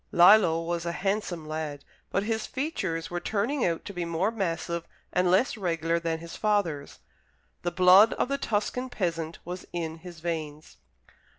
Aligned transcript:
Lillo 0.11 0.61
was 0.63 0.83
a 0.87 0.93
handsome 0.93 1.47
lad, 1.47 1.85
but 2.09 2.23
his 2.23 2.47
features 2.47 3.11
were 3.11 3.19
turning 3.19 3.63
out 3.63 3.85
to 3.85 3.93
be 3.93 4.03
more 4.03 4.31
massive 4.31 4.87
and 5.13 5.29
less 5.29 5.55
regular 5.57 5.99
than 5.99 6.17
his 6.17 6.35
father's. 6.35 6.97
The 7.61 7.69
blood 7.69 8.13
of 8.13 8.27
the 8.27 8.39
Tuscan 8.39 8.89
peasant 8.89 9.37
was 9.45 9.63
in 9.71 9.97
his 9.97 10.19
veins. 10.19 10.77